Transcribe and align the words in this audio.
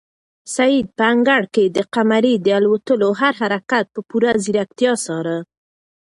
سعید 0.55 0.87
په 0.97 1.03
انګړ 1.13 1.41
کې 1.53 1.65
د 1.75 1.77
قمرۍ 1.93 2.35
د 2.41 2.47
الوتلو 2.59 3.09
هر 3.21 3.33
حرکت 3.41 3.85
په 3.93 3.99
پوره 4.09 4.31
ځیرکتیا 4.43 4.93
څاره. 5.05 5.37